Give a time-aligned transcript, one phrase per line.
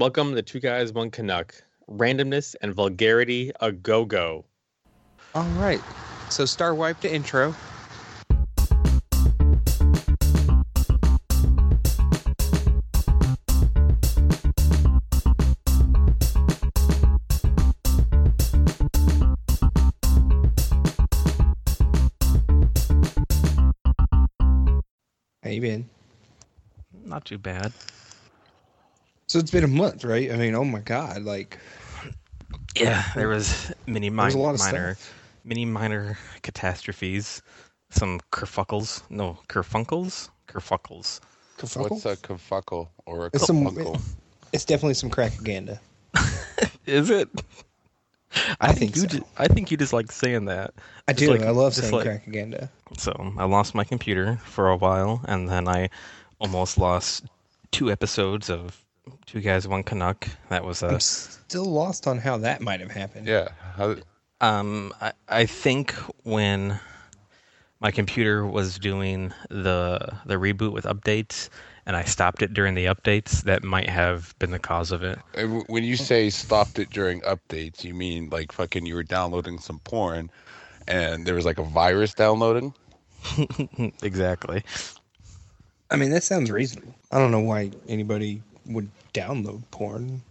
[0.00, 1.52] Welcome to Two Guys, One Canuck.
[1.86, 4.46] Randomness and vulgarity a go go.
[5.34, 5.82] All right.
[6.30, 7.54] So star wipe to intro.
[25.42, 25.90] How you been?
[27.04, 27.74] Not too bad.
[29.30, 30.32] So it's been a month, right?
[30.32, 31.56] I mean, oh my god, like
[32.74, 35.14] Yeah, there was many there's minor, a lot of minor, stuff.
[35.44, 37.40] many minor catastrophes.
[37.90, 41.20] Some kerfuckles, no kerfunkles, kerfuckles.
[41.58, 41.90] Kerfuckle?
[41.90, 44.02] What's a kerfuckle or a It's some- kerfunkle?
[44.52, 45.78] It's definitely some crackaganda.
[46.86, 47.28] Is it?
[48.60, 49.06] I think you so.
[49.06, 50.74] Just, I think you just like saying that.
[51.06, 51.30] I Just do.
[51.38, 52.68] like- I love saying like- crackaganda.
[52.98, 55.88] So I lost my computer for a while, and then I
[56.40, 57.26] almost lost
[57.70, 58.84] two episodes of
[59.26, 60.28] Two Guys One Canuck.
[60.48, 63.26] That was a I'm still lost on how that might have happened.
[63.26, 63.48] Yeah.
[63.76, 63.96] How,
[64.40, 65.92] Um, I, I think
[66.24, 66.80] when
[67.80, 71.48] my computer was doing the the reboot with updates,
[71.86, 75.18] and I stopped it during the updates, that might have been the cause of it.
[75.36, 79.58] uh, when you say stopped it during updates, you mean like fucking you were downloading
[79.58, 80.30] some porn
[80.88, 82.74] and there was like a virus downloading?
[84.02, 84.64] exactly.
[85.90, 86.94] I mean, that sounds reasonable.
[87.10, 90.22] I don't know why anybody would download porn.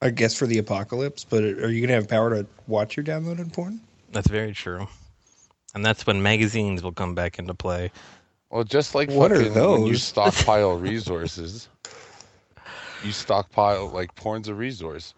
[0.00, 3.52] I guess for the apocalypse, but are you gonna have power to watch your downloaded
[3.52, 3.80] porn?
[4.10, 4.88] That's very true.
[5.74, 7.90] And that's when magazines will come back into play.
[8.50, 11.68] Well, just like What are fucking when you stockpile resources,
[13.04, 15.14] you stockpile like porn's a resource.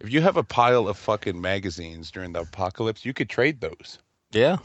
[0.00, 3.98] If you have a pile of fucking magazines during the apocalypse, you could trade those.
[4.32, 4.58] Yeah,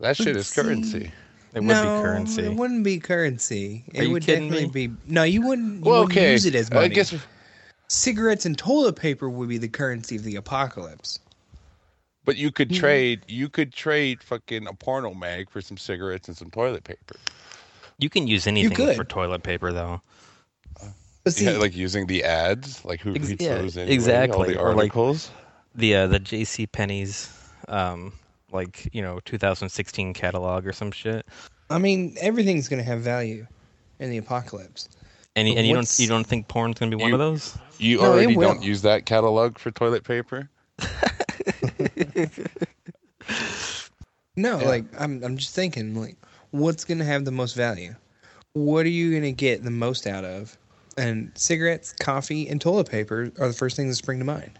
[0.00, 1.12] That shit is see, currency.
[1.54, 2.42] It would no, be currency.
[2.42, 3.84] It wouldn't be currency.
[3.92, 4.94] It Are you would kidding definitely me?
[4.94, 4.94] be.
[5.06, 5.84] No, you wouldn't.
[5.84, 6.32] You Well, wouldn't okay.
[6.32, 6.86] use it as money.
[6.86, 7.14] I guess
[7.88, 11.18] cigarettes and toilet paper would be the currency of the apocalypse.
[12.24, 12.76] But you could Hmm.
[12.76, 17.16] trade you could trade fucking a porno mag for some cigarettes and some toilet paper.
[17.98, 18.96] You can use anything could.
[18.96, 20.00] for toilet paper, though.
[21.26, 23.90] See, Yeah, like using the ads, like who Ex- reads yeah, those anyway?
[23.90, 25.30] All exactly, the or like- articles.
[25.74, 26.66] The uh, the J.C.
[26.66, 27.30] Penney's,
[27.68, 28.12] um,
[28.52, 31.26] like you know, 2016 catalog or some shit.
[31.70, 33.46] I mean, everything's gonna have value
[33.98, 34.88] in the apocalypse.
[35.36, 37.56] And, and you don't you don't think porn's gonna be one of those?
[37.78, 40.48] you No, already don't use that catalog for toilet paper.
[44.36, 44.66] No, Yeah.
[44.66, 46.16] like I'm I'm just thinking like
[46.50, 47.94] what's going to have the most value?
[48.54, 50.56] What are you going to get the most out of?
[50.96, 54.58] And cigarettes, coffee, and toilet paper are the first things that spring to mind.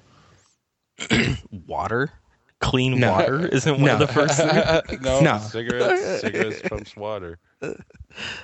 [1.66, 2.12] Water,
[2.60, 3.12] clean No.
[3.12, 4.36] water isn't one of the first
[4.88, 5.00] things.
[5.02, 5.38] no, No.
[5.38, 7.38] cigarettes, cigarettes trumps water.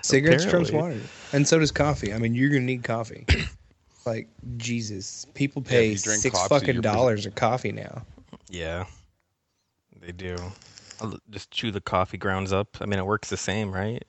[0.02, 1.00] Cigarettes trumps water,
[1.32, 2.12] and so does coffee.
[2.12, 3.26] I mean, you're going to need coffee.
[4.06, 8.02] like Jesus, people pay you drink six coffee, fucking you're pres- dollars a coffee now.
[8.48, 8.84] Yeah,
[10.00, 10.36] they do.
[11.00, 12.76] I'll just chew the coffee grounds up.
[12.80, 14.02] I mean, it works the same, right?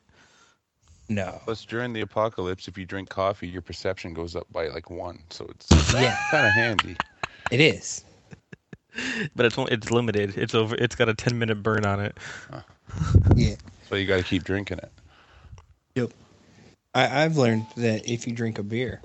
[1.07, 4.89] No, Plus, during the apocalypse, if you drink coffee, your perception goes up by like
[4.89, 6.95] one, so it's yeah, kind of handy.
[7.51, 8.04] it is.
[9.35, 10.37] But it's it's limited.
[10.37, 10.75] It's over.
[10.75, 12.17] It's got a 10 minute burn on it.
[13.35, 13.55] Yeah.
[13.89, 14.91] So you got to keep drinking it.
[15.95, 16.11] Yep.
[16.93, 19.01] I, I've learned that if you drink a beer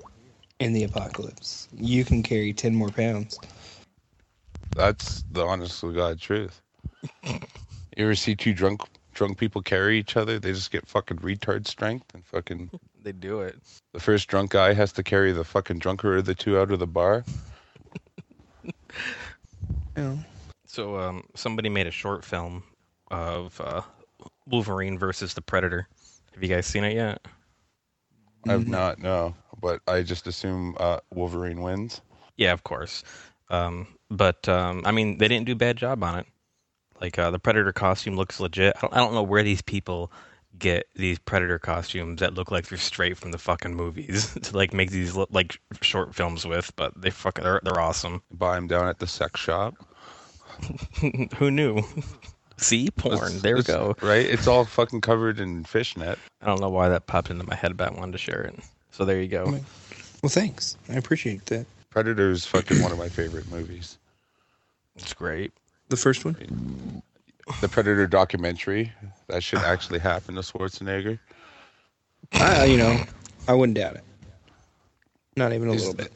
[0.59, 3.37] in the apocalypse, you can carry ten more pounds.
[4.75, 6.61] That's the honest to God truth.
[7.97, 8.81] You ever see two drunk
[9.13, 10.39] drunk people carry each other?
[10.39, 12.71] They just get fucking retard strength and fucking
[13.03, 13.57] They do it.
[13.91, 16.79] the first drunk guy has to carry the fucking drunker of the two out of
[16.79, 17.25] the bar.
[20.01, 20.19] You know,
[20.65, 22.63] So, um, somebody made a short film
[23.11, 23.81] of uh,
[24.47, 25.87] Wolverine versus the Predator.
[26.33, 27.23] Have you guys seen it yet?
[28.47, 32.01] I've not no, but I just assume uh, Wolverine wins.
[32.35, 33.03] Yeah, of course.
[33.51, 36.25] Um, but um, I mean, they didn't do a bad job on it.
[36.99, 38.73] Like uh, the Predator costume looks legit.
[38.77, 40.11] I don't, I don't know where these people
[40.57, 44.73] get these Predator costumes that look like they're straight from the fucking movies to like
[44.73, 48.23] make these look like short films with, but they fucking they're, they're awesome.
[48.31, 49.75] Buy them down at the sex shop.
[51.37, 51.83] Who knew?
[52.57, 53.15] See, porn.
[53.15, 53.95] It's- there we go.
[54.01, 54.25] Right?
[54.25, 56.17] It's all fucking covered in fishnet.
[56.41, 58.55] I don't know why that popped into my head, but I wanted to share it.
[58.91, 59.45] So there you go.
[60.21, 60.77] Well, thanks.
[60.89, 61.65] I appreciate that.
[61.89, 63.97] Predator's fucking one of my favorite movies.
[64.95, 65.51] It's great.
[65.89, 67.01] The first one?
[67.61, 68.91] The Predator documentary.
[69.27, 71.17] That should actually happen to Schwarzenegger.
[72.33, 73.03] I, you know,
[73.47, 74.03] I wouldn't doubt it.
[75.35, 76.11] Not even a Is- little bit.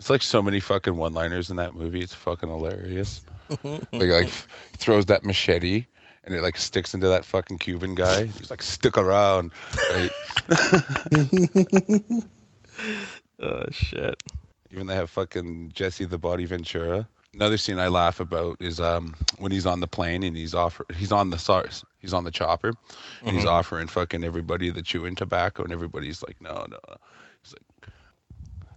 [0.00, 2.00] It's like so many fucking one-liners in that movie.
[2.00, 3.20] It's fucking hilarious.
[3.62, 4.28] like, like
[4.78, 5.84] throws that machete
[6.24, 8.24] and it like sticks into that fucking Cuban guy.
[8.24, 9.50] He's like, "Stick around."
[9.92, 10.10] Right?
[13.42, 14.22] Oh shit.
[14.70, 17.08] Even they have fucking Jesse the Body Ventura.
[17.34, 20.84] Another scene I laugh about is um when he's on the plane and he's offer
[20.96, 22.72] he's on the SARS he's on the chopper
[23.24, 23.50] and he's Mhm.
[23.50, 26.78] offering fucking everybody the chewing tobacco and everybody's like no no
[27.42, 27.92] he's like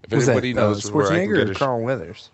[0.04, 1.82] if Was anybody that uh, knows where I can Schwarzenegger get or a sh- Carl
[1.82, 2.30] Weathers?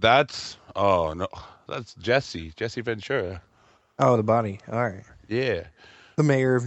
[0.00, 1.28] that's oh no
[1.68, 3.42] that's Jesse Jesse Ventura
[3.98, 4.60] Oh, the body.
[4.72, 5.04] All right.
[5.28, 5.64] yeah
[6.16, 6.64] The mayor of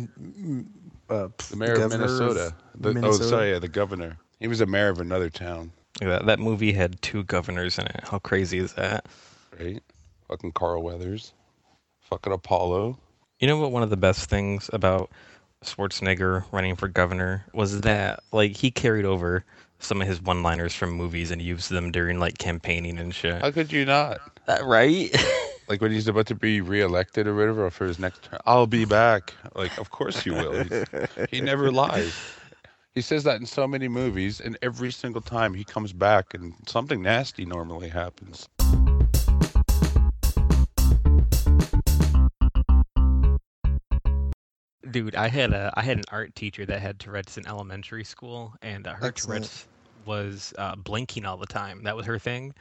[1.09, 3.23] uh, the mayor of governor Minnesota the, Minnesota.
[3.25, 6.73] oh sorry yeah, the governor he was a mayor of another town That, that movie
[6.73, 8.01] had two governors in it.
[8.03, 9.05] How crazy is that?
[9.59, 9.81] right
[10.27, 11.33] fucking Carl Weathers
[12.01, 12.97] fucking Apollo
[13.39, 13.71] You know what?
[13.71, 15.09] One of the best things about
[15.63, 19.45] Schwarzenegger running for governor was that, like, he carried over
[19.83, 23.41] some of his one-liners from movies and used them during like campaigning and shit.
[23.41, 25.15] how could you not Uh, right?
[25.68, 28.39] like when he's about to be reelected or whatever for his next term.
[28.45, 29.33] I'll be back.
[29.56, 30.63] Like, of course you will.
[30.63, 32.13] He, he never lies.
[32.95, 36.53] He says that in so many movies, and every single time he comes back, and
[36.68, 38.47] something nasty normally happens.
[44.91, 48.53] Dude, I had a I had an art teacher that had Tourette's in elementary school,
[48.62, 49.45] and uh, her Excellent.
[49.45, 49.68] Tourette's
[50.05, 51.83] was uh, blinking all the time.
[51.83, 52.53] That was her thing.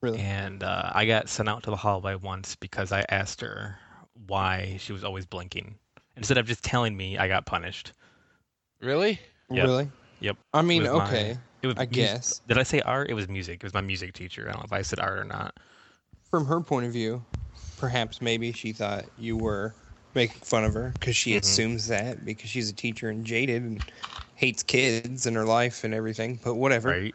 [0.00, 0.18] Really?
[0.18, 3.78] And uh, I got sent out to the hallway once because I asked her
[4.26, 5.74] why she was always blinking.
[6.16, 7.92] Instead of just telling me, I got punished.
[8.80, 9.20] Really?
[9.50, 9.66] Yep.
[9.66, 9.90] Really?
[10.20, 10.36] Yep.
[10.52, 11.38] I mean, was my- okay.
[11.62, 12.40] It was I mus- guess.
[12.48, 13.10] Did I say art?
[13.10, 13.56] It was music.
[13.56, 14.48] It was my music teacher.
[14.48, 15.54] I don't know if I said art or not.
[16.30, 17.22] From her point of view,
[17.78, 19.74] perhaps maybe she thought you were
[20.14, 21.40] making fun of her because she Mhm.
[21.40, 23.84] assumes that because she's a teacher and jaded and
[24.40, 26.40] hates kids and her life and everything.
[26.42, 26.88] But whatever.
[26.88, 27.14] Right?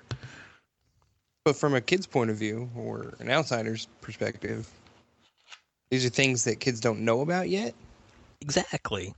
[1.43, 4.69] But from a kid's point of view or an outsider's perspective,
[5.89, 7.73] these are things that kids don't know about yet,
[8.41, 9.13] Exactly.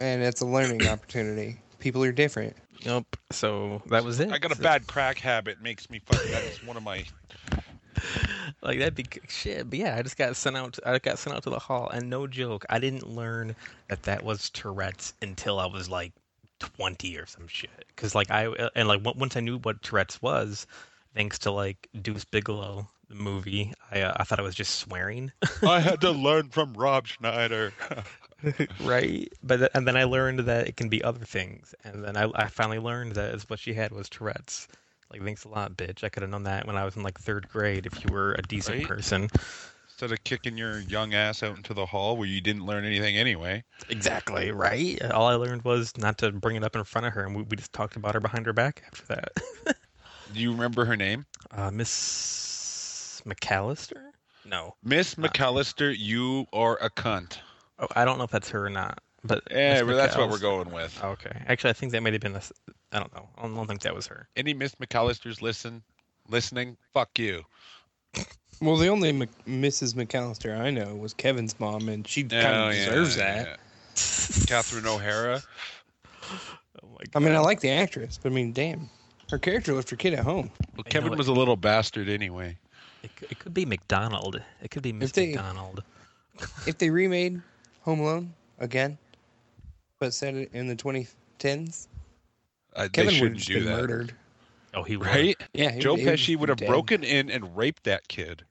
[0.00, 1.58] and it's a learning opportunity.
[1.78, 2.54] People are different.
[2.84, 3.16] Nope.
[3.32, 4.30] So that was it.
[4.30, 5.60] I got a So- bad crack habit.
[5.62, 6.30] Makes me fucking.
[6.30, 7.04] That's one of my.
[8.62, 9.68] like that'd be shit.
[9.70, 10.78] But yeah, I just got sent out.
[10.86, 13.56] I got sent out to the hall, and no joke, I didn't learn
[13.88, 16.12] that that was Tourette's until I was like
[16.58, 17.84] twenty or some shit.
[17.88, 20.66] Because like I and like once I knew what Tourette's was,
[21.14, 25.32] thanks to like Deuce Bigalow the movie, I uh, I thought I was just swearing,
[25.62, 27.72] I had to learn from Rob Schneider.
[28.84, 29.32] right?
[29.42, 32.30] But th- and then I learned that it can be other things, and then I
[32.34, 34.68] I finally learned that is what she had was Tourette's.
[35.10, 36.04] Like thanks a lot, bitch.
[36.04, 38.32] I could have known that when I was in like third grade if you were
[38.32, 38.86] a decent Right?
[38.86, 39.28] person.
[40.00, 43.16] Instead of kicking your young ass out into the hall where you didn't learn anything
[43.16, 43.64] anyway.
[43.88, 44.96] Exactly, right?
[45.10, 47.42] All I learned was not to bring it up in front of her, and we,
[47.42, 49.32] we just talked about her behind her back after that.
[50.32, 51.26] Do you remember her name?
[51.50, 54.12] Uh, Miss McAllister?
[54.44, 54.76] No.
[54.84, 55.16] Miss.
[55.16, 57.38] McAllister, you are a cunt.
[57.80, 59.00] Oh, I don't know if that's her or not.
[59.24, 60.96] But Yeah, that's what we're going with.
[61.02, 61.42] Okay.
[61.48, 62.36] Actually, I think that might have been a.
[62.36, 62.52] s-
[62.92, 63.28] I don't know.
[63.36, 64.28] I don't think that was her.
[64.36, 65.82] Any Miss McAllisters listen,
[66.28, 66.76] listening?
[66.94, 67.42] Fuck you.
[68.60, 69.94] Well, the only Mc- Mrs.
[69.94, 73.44] McCallister I know was Kevin's mom, and she kind Oh, of yeah, deserves yeah.
[73.44, 74.46] that.
[74.48, 75.42] Catherine O'Hara.
[76.82, 78.88] Oh my I mean, I like the actress, but I mean, damn,
[79.30, 80.50] her character left her kid at home.
[80.76, 82.56] Well, I Kevin know it- was a little bastard anyway.
[83.02, 84.40] It, it could be McDonald.
[84.62, 85.82] It could be Miss they- McDonald.
[86.66, 87.40] If they remade
[87.82, 88.96] Home Alone again,
[89.98, 91.88] but set it in the 2010s,
[92.76, 94.14] Uh, Kevin would have shouldn't just been that, murdered.
[94.74, 95.06] Oh, he would.
[95.06, 95.36] right?
[95.54, 96.68] Yeah, he Joe he Pesci be would have dead.
[96.68, 98.44] broken in and raped that kid.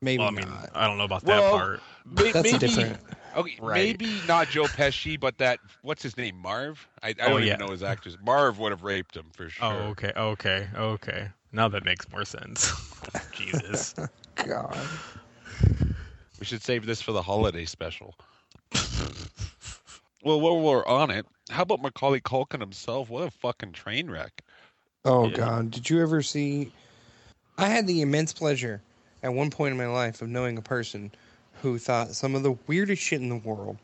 [0.00, 0.70] Maybe Well, I mean, not.
[0.74, 1.80] I don't know about Well, that part.
[2.04, 3.00] May- That's maybe, a different.
[3.36, 3.74] Okay, Right.
[3.98, 6.86] maybe not Joe Pesci, but that what's his name, Marv?
[7.02, 7.54] I, I Oh, don't yeah.
[7.54, 8.16] even know his actors.
[8.24, 9.64] Marv would have raped him for oh, sure.
[9.66, 11.28] Oh, okay, okay, okay.
[11.52, 12.72] Now that makes more sense.
[13.32, 13.94] Jesus.
[14.46, 14.86] God.
[16.38, 18.14] We should save this for the holiday special.
[20.24, 23.08] well, while we're on it, how about Macaulay Culkin himself?
[23.08, 24.42] What a fucking train wreck!
[25.04, 25.36] Oh Yeah.
[25.36, 25.70] God!
[25.70, 26.72] Did you ever see?
[27.58, 28.80] I had the immense pleasure
[29.22, 31.12] at one point in my life of knowing a person
[31.62, 33.78] who thought some of the weirdest shit in the world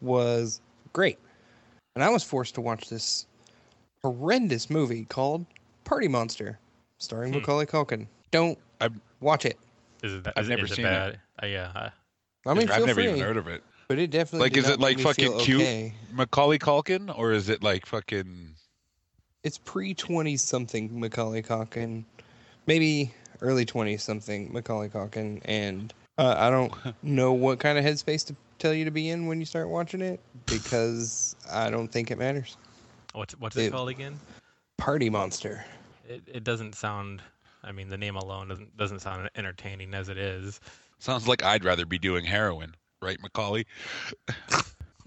[0.00, 0.60] was
[0.92, 1.18] great,
[1.94, 3.26] and I was forced to watch this
[4.02, 5.44] horrendous movie called
[5.84, 6.58] Party Monster,
[6.98, 7.40] starring Hmm.
[7.40, 8.06] Macaulay Culkin.
[8.30, 9.58] Don't I've- watch it.
[10.02, 10.90] Is it, I've is it- never is it seen it.
[10.90, 11.20] bad?
[11.42, 11.72] Uh, yeah.
[11.74, 11.90] uh,
[12.46, 13.62] I mean, I've never free, even heard of it.
[13.88, 15.60] but it definitely Like, did is it like fucking feel cute?
[15.62, 15.94] okay.
[16.12, 18.54] Macaulay Culkin, or is it like fucking?
[19.46, 22.02] It's pre twenty something Macaulay Culkin,
[22.66, 26.72] maybe early twenty something Macaulay Culkin, and uh, I don't
[27.04, 30.00] know what kind of headspace to tell you to be in when you start watching
[30.00, 32.56] it because I don't think it matters.
[33.12, 34.18] what's what's it, It- called again?
[34.78, 35.64] Party Monster.
[36.08, 37.22] It, it doesn't sound.
[37.62, 40.58] I mean, the name alone doesn't doesn't sound entertaining as it is.
[40.98, 43.64] Sounds like I'd rather be doing heroin, right, Macaulay?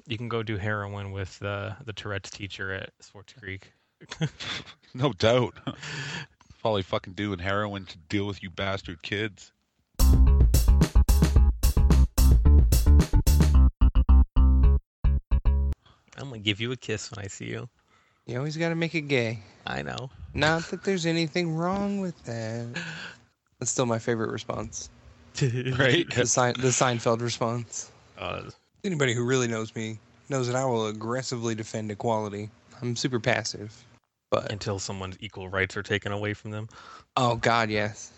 [0.07, 3.73] You can go do heroin with the the Tourette's teacher at Swartz Creek.
[4.95, 5.53] No doubt.
[6.61, 9.51] Probably fucking doing heroin to deal with you bastard kids.
[16.17, 17.69] I'm gonna give you a kiss when I see you.
[18.25, 19.39] You always got to make it gay.
[19.65, 20.09] I know.
[20.33, 22.67] Not that there's anything wrong with that.
[23.59, 24.89] That's still my favorite response.
[25.41, 26.05] Right?
[26.13, 27.91] The, Sein- the Seinfeld response.
[28.17, 28.41] Uh,
[28.83, 32.49] Anybody who really knows me knows that I will aggressively defend equality.
[32.81, 33.71] I'm super passive.
[34.31, 36.69] But until someone's equal rights are taken away from them.
[37.17, 38.11] oh god, yes.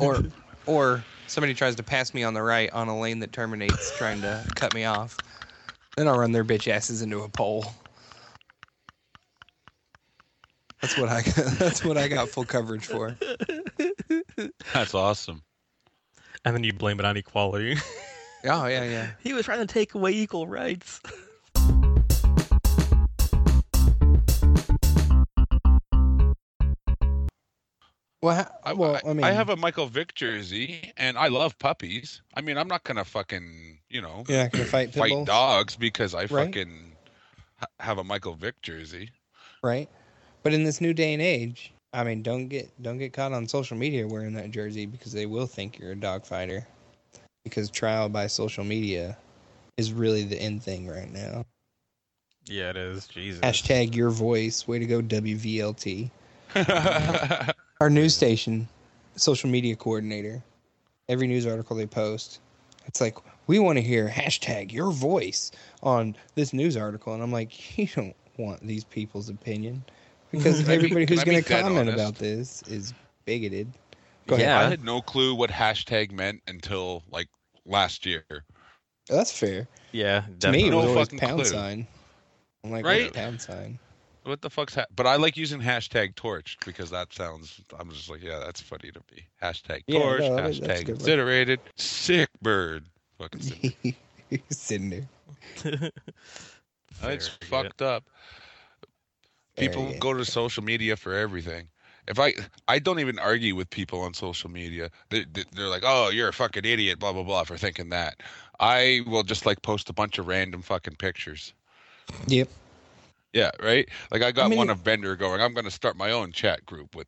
[0.00, 0.22] Or
[0.66, 4.20] or somebody tries to pass me on the right on a lane that terminates trying
[4.22, 5.18] to cut me off.
[5.96, 7.64] Then I'll run their bitch asses into a pole.
[10.82, 11.22] That's what I
[11.58, 13.16] that's what I got full coverage for.
[14.74, 15.42] That's awesome.
[16.44, 17.76] And then you blame it on equality.
[18.44, 19.10] Oh yeah, yeah.
[19.22, 21.00] he was trying to take away equal rights.
[28.26, 31.28] Well, ha- I, well, I, I mean, I have a Michael Vick jersey, and I
[31.28, 32.22] love puppies.
[32.34, 35.76] I mean, I'm not gonna fucking, you know, You're not gonna fight fight bulls, dogs
[35.76, 36.46] because I Right.
[36.46, 36.96] fucking
[37.60, 39.10] ha- have a Michael Vick jersey.
[39.62, 39.88] right?
[40.42, 43.46] But in this new day and age, I mean, don't get don't get caught on
[43.46, 46.66] social media wearing that jersey because they will think you're a dog fighter.
[47.44, 49.16] Because trial by social media
[49.76, 51.44] is really the end thing right now.
[52.46, 53.06] Yeah, it is.
[53.06, 53.40] Jesus.
[53.42, 54.66] Hashtag your voice.
[54.66, 56.10] Way to go, WVLT.
[57.80, 58.68] Our news station,
[59.16, 60.42] social media coordinator.
[61.08, 62.40] Every news article they post,
[62.86, 63.16] it's like
[63.46, 65.52] we want to hear hashtag your voice
[65.82, 69.84] on this news article, and I'm like, you don't want these people's opinion
[70.32, 71.94] because Can I be- everybody who's going to comment honest?
[71.94, 72.92] about this is
[73.24, 73.70] bigoted.
[74.26, 74.46] Go ahead.
[74.48, 74.58] Yeah.
[74.58, 77.28] I had no clue what hashtag meant until like
[77.66, 78.24] last year.
[79.08, 79.68] That's fair.
[79.92, 80.70] Yeah, To me, it definitely.
[80.70, 81.44] No always fucking pound clue.
[81.44, 81.86] sign.
[82.64, 83.02] I'm like, Right?
[83.04, 83.12] right?
[83.12, 83.78] Pound sign.
[84.26, 88.10] What the fuck's ha- but I like using hashtag torch because that sounds I'm just
[88.10, 89.26] like, yeah, that's funny to me.
[89.42, 91.58] Hashtag Yeah, torch, no, hashtag good one.
[91.76, 92.84] sick bird.
[93.18, 93.96] Fucking sick.
[94.50, 95.90] Sitting there.
[97.02, 98.04] It's Fair, fucked up.
[99.56, 99.98] People yeah.
[99.98, 101.68] go to social media for everything.
[102.08, 102.32] If I,
[102.68, 104.90] I don't even argue with people on social media.
[105.10, 108.22] They, they- they're like, "Oh, you're a fucking idiot," blah blah blah, for thinking that.
[108.60, 111.52] I will just like post a bunch of random fucking pictures.
[112.28, 112.48] Yep.
[113.36, 113.86] Yeah, right.
[114.10, 115.42] Like I got mean- one of Bender going.
[115.42, 117.06] I'm going to start my own chat group with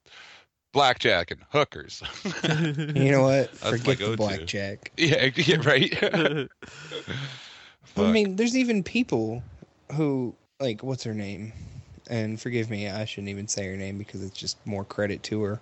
[0.75, 2.03] blackjack and hookers.
[2.45, 3.51] You know what?
[3.65, 4.93] my Forget the blackjack.
[4.99, 6.49] yeah, yeah, right.
[7.97, 9.43] I mean, there's even people
[9.95, 11.51] who like what's her name?
[12.11, 15.43] And forgive me, I shouldn't even say her name because it's just more credit to
[15.45, 15.61] her.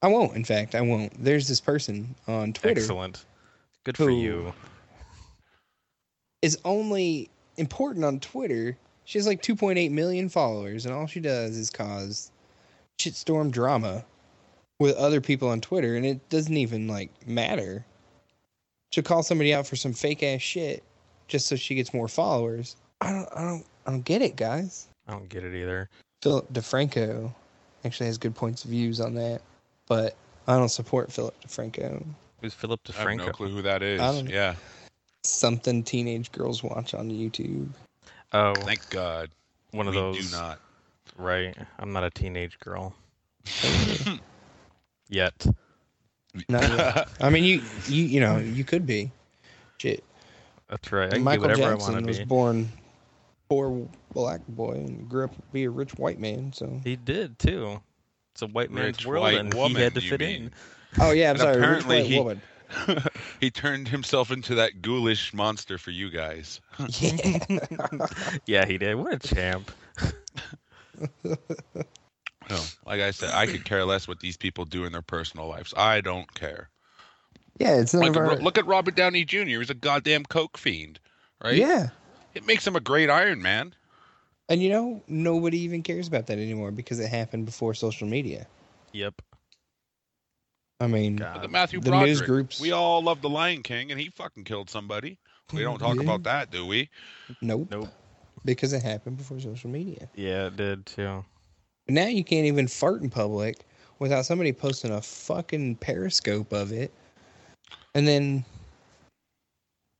[0.00, 0.36] I won't.
[0.36, 1.12] In fact, I won't.
[1.22, 3.24] There's this person on Twitter Excellent.
[3.82, 4.52] Good for you.
[6.40, 8.76] is only important on Twitter.
[9.12, 12.30] She has like 2.8 million followers, and all she does is cause
[12.98, 14.06] shitstorm drama
[14.80, 17.84] with other people on Twitter, and it doesn't even like matter.
[18.90, 20.82] She'll call somebody out for some fake ass shit
[21.28, 22.76] just so she gets more followers.
[23.02, 24.88] I don't, I don't, I don't get it, guys.
[25.06, 25.90] I don't get it either.
[26.22, 27.34] Philip DeFranco
[27.84, 29.42] actually has good points of views on that,
[29.88, 30.16] but
[30.46, 32.02] I don't support Philip DeFranco.
[32.40, 33.32] Who's Philip I have no DeFranco?
[33.34, 34.00] clue who that is.
[34.00, 34.54] I don't- Yeah,
[35.22, 37.68] Something teenage girls watch on YouTube.
[38.32, 39.30] Oh, thank God.
[39.72, 40.30] one of we those.
[40.30, 40.58] do not.
[41.16, 41.56] Right.
[41.78, 42.94] I'm not a teenage girl.
[45.08, 45.46] Yet.
[46.48, 46.58] No,
[47.20, 49.10] I mean you, you, you know, you could be.
[49.76, 50.02] Shit,
[50.70, 51.08] That's right.
[51.10, 52.24] I can Michael do whatever I Jackson want to was be.
[52.24, 52.68] born
[53.50, 56.52] poor black boy and grew up to be a rich white man.
[56.54, 56.80] So.
[56.84, 57.82] He did too.
[58.32, 60.44] It's a white man's Rich world, white and woman, he had to fit mean.
[60.44, 60.52] in.
[61.00, 61.56] Oh yeah, I'm And sorry.
[61.56, 62.42] Rich apparently white he- woman.
[63.40, 66.60] he turned himself into that ghoulish monster for you guys.
[67.00, 67.38] Yeah.
[68.46, 68.94] Yeah, he did.
[68.96, 69.70] What a champ.
[72.50, 75.46] No, like I said, I could care less what these people do in their personal
[75.46, 75.72] lives.
[75.76, 76.68] I don't care.
[77.58, 78.36] yeah, it's Like, our.
[78.36, 79.38] look at Robert Downey Jr.
[79.60, 80.98] He's a goddamn coke fiend,
[81.42, 81.54] right?
[81.54, 81.90] Yeah,
[82.34, 83.74] It makes him a great Iron Man.
[84.48, 88.46] and you know nobody even cares about that anymore because it happened before social media.
[88.92, 89.22] Yep.
[90.82, 91.42] I mean, God.
[91.42, 92.08] Look Matthew the Broderick.
[92.08, 95.16] news groups- We all love the Lion King, and he fucking killed somebody.
[95.52, 96.02] We don't talk Yeah.
[96.02, 96.88] about that, do we?
[97.40, 97.88] nope, Nope.
[98.44, 100.08] because it happened before social media.
[100.16, 101.24] Yeah, it did too.
[101.86, 103.58] But now you can't even fart in public
[104.00, 106.92] without somebody posting a fucking periscope of it,
[107.94, 108.44] and then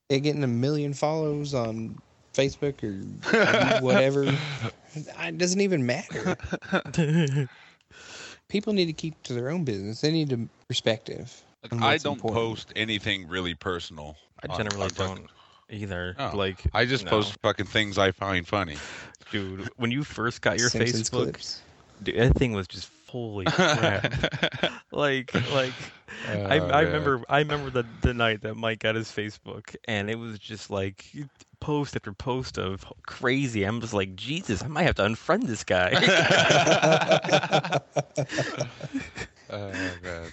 [0.08, 1.98] it getting a million follows on
[2.34, 4.24] Facebook or whatever.
[4.94, 6.36] It doesn't even matter.
[8.48, 10.00] People need to keep to their own business.
[10.02, 11.42] They need to perspective.
[11.70, 12.34] Like, I don't important.
[12.42, 14.16] post anything really personal.
[14.42, 15.30] I on- generally on fucking- don't
[15.70, 16.16] either.
[16.18, 17.10] Oh, like, I just no.
[17.10, 18.76] post fucking things I find funny.
[19.30, 19.68] dude.
[19.76, 21.60] When you first got your Simpsons Facebook, clips.
[22.02, 24.10] dude, that thing was just Holy crap!
[24.90, 25.74] like, like
[26.26, 26.84] I, Oh, I man.
[26.86, 30.70] remember, I remember the the night that Mike got his Facebook, and it was just
[30.70, 31.04] like
[31.60, 33.64] post after post of crazy.
[33.64, 35.90] I'm just like, Jesus, I might have to unfriend this guy.
[39.54, 39.70] Oh
[40.02, 40.32] man.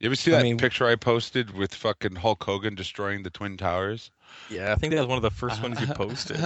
[0.00, 3.30] You ever see I that mean- picture I posted with fucking Hulk Hogan destroying the
[3.30, 4.10] Twin Towers?
[4.50, 6.36] yeah, I think that was one of the first ones you posted.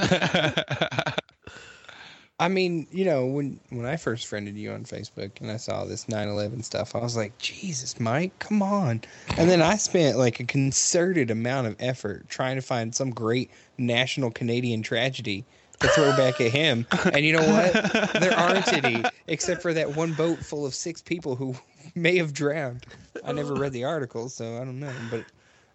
[2.41, 5.85] I mean, you know, when when I first friended you on Facebook and I saw
[5.85, 9.01] this 9/11 stuff, I was like, Jesus, Mike, come on.
[9.37, 13.51] And then I spent like a concerted amount of effort trying to find some great
[13.77, 15.45] national Canadian tragedy
[15.81, 16.87] to throw back at him.
[17.13, 18.13] And you know what?
[18.21, 21.55] There aren't any, except for that one boat full of six people who
[21.95, 22.87] may have drowned.
[23.25, 24.93] I never read the article, so I don't know.
[25.11, 25.25] But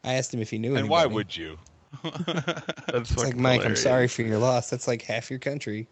[0.03, 0.75] I asked him if he knew.
[0.75, 1.57] and why would you?
[2.03, 4.69] That's It's like, Mike, I'm sorry for your loss.
[4.69, 5.87] That's like half your country.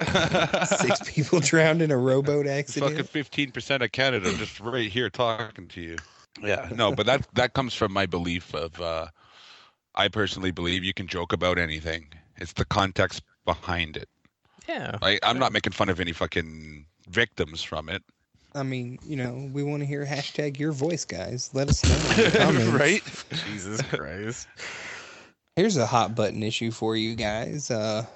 [0.00, 2.92] Six people drowned in a rowboat accident.
[2.92, 5.96] Fucking fifteen percent of Canada just right here talking to you.
[6.42, 9.06] Yeah, no, but that that comes from my belief of uh
[9.94, 12.08] I personally believe you can joke about anything.
[12.36, 14.08] It's the context behind it.
[14.68, 14.96] Yeah.
[15.02, 18.02] I, I'm not making fun of any fucking victims from it.
[18.54, 21.50] I mean, you know, we want to hear hashtag your voice, guys.
[21.52, 22.48] Let us know.
[22.48, 23.02] in the right?
[23.46, 24.46] Jesus Christ.
[25.56, 27.70] Here's a hot button issue for you guys.
[27.70, 28.06] Uh,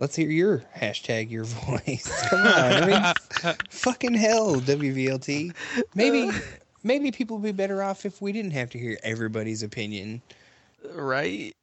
[0.00, 2.10] let's hear your hashtag your voice.
[2.28, 2.48] Come on.
[2.48, 5.54] I mean, fucking hell, WVLT.
[5.94, 6.30] Maybe,
[6.82, 10.22] maybe people would be better off if we didn't have to hear everybody's opinion.
[10.92, 11.54] Right?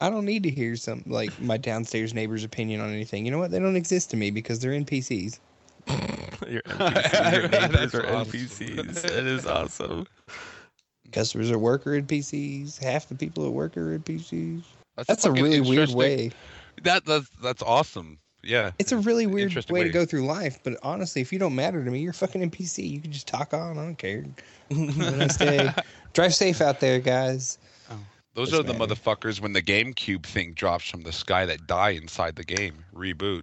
[0.00, 3.24] I don't need to hear some like my downstairs neighbor's opinion on anything.
[3.24, 3.50] You know what?
[3.50, 5.40] They don't exist to me because they're NPCs.
[6.48, 8.32] Your NPCs, your neighbors are awesome.
[8.32, 9.02] NPCs.
[9.02, 10.06] That is awesome.
[11.10, 12.82] Customers at work are NPCs.
[12.82, 14.62] Half the people at work are NPCs.
[15.06, 16.30] That's a really weird way.
[16.82, 18.18] That that's that's awesome.
[18.42, 18.70] Yeah.
[18.78, 20.58] It's a really weird Interesting way to go through life.
[20.62, 22.88] But honestly, if you don't matter to me, you're a fucking NPC.
[22.88, 23.78] You can just talk on.
[23.78, 24.24] I don't care.
[24.70, 25.70] Have a nice day.
[26.12, 27.58] Drive safe out there, guys.
[27.90, 27.98] Oh.
[28.38, 28.94] Those are the matter.
[28.94, 32.84] motherfuckers when the GameCube thing drops from the sky that die inside the game.
[32.94, 33.42] Reboot.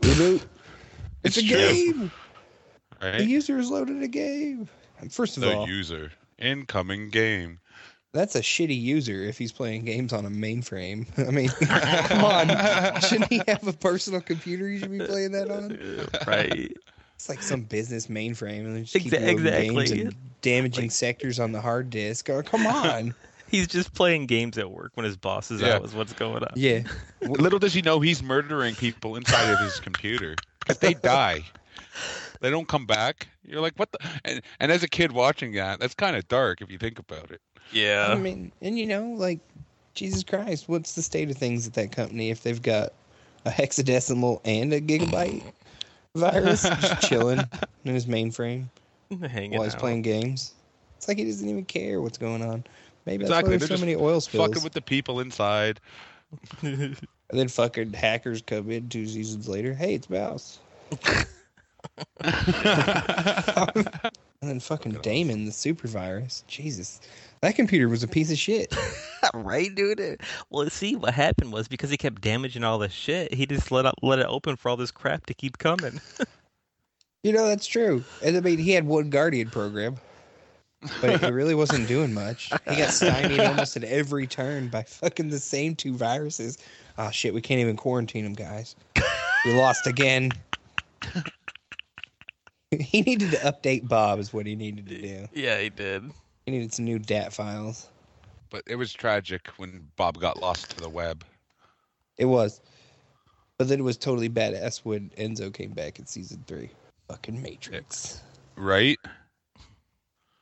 [0.00, 0.42] Reboot.
[1.24, 1.56] It's, It's a true.
[1.56, 2.10] game.
[3.02, 3.16] Right?
[3.18, 4.68] The user has loaded a game.
[5.10, 6.12] First of the all, user.
[6.38, 7.60] Incoming game.
[8.12, 11.06] that's a shitty user if he's playing games on a mainframe.
[11.26, 13.00] I mean, come on.
[13.00, 15.78] Shouldn't he have a personal computer he should be playing that on?
[16.26, 16.76] right?
[17.14, 21.40] It's like some business mainframe and they just keep Exa- loading games and damaging sectors
[21.40, 22.28] on the hard disk.
[22.28, 23.14] Oh, come on.
[23.50, 25.74] He's just playing games at work when his boss is Yeah.
[25.76, 25.84] out.
[25.84, 26.52] Is what's going on?
[26.56, 26.82] yeah.
[27.20, 30.34] Little does he know he's murdering people inside of his computer.
[30.60, 31.44] Because they die.
[32.40, 33.28] They don't come back.
[33.46, 33.98] You're like, what the?
[34.24, 37.30] And, and as a kid watching that, that's kind of dark if you think about
[37.30, 37.40] it.
[37.72, 38.08] Yeah.
[38.10, 39.40] I mean, and you know, like,
[39.94, 42.92] Jesus Christ, what's the state of things at that company if they've got
[43.44, 45.42] a hexadecimal and a gigabyte
[46.14, 47.40] virus just chilling
[47.84, 48.64] in his mainframe
[49.28, 49.80] Hanging while he's out.
[49.80, 50.52] playing games?
[50.96, 52.64] It's like he doesn't even care what's going on.
[53.06, 54.46] Maybe that's Exactly, why they're so just many oil spills.
[54.48, 55.80] Fucking with the people inside.
[57.30, 59.74] And then fucking hackers come in two seasons later.
[59.74, 60.58] Hey, it's Mouse.
[62.20, 63.46] and
[64.42, 66.44] then fucking Daemon, the super virus.
[66.46, 67.00] Jesus.
[67.40, 68.74] That computer was a piece of shit.
[69.34, 70.20] right, dude.
[70.50, 73.86] Well, see, what happened was because he kept damaging all this shit, he just let
[73.86, 76.00] out, let it open for all this crap to keep coming.
[77.24, 78.04] You know, that's true.
[78.22, 79.96] And I mean, he had one Guardian program,
[81.00, 82.52] but he really wasn't doing much.
[82.68, 86.58] He got stymied almost at every turn by fucking the same two viruses.
[86.98, 88.76] Oh, shit, we can't even quarantine him, guys.
[89.44, 90.32] We lost again.
[92.70, 95.28] he needed to update Bob, is what he needed to do.
[95.32, 96.10] yeah, he did.
[96.46, 97.88] He needed some new DAT files.
[98.50, 101.24] But it was tragic when Bob got lost to the web.
[102.18, 102.60] It was.
[103.58, 106.70] But then it was totally badass when Enzo came back in season three.
[107.08, 108.20] Fucking Matrix.
[108.56, 108.98] Right?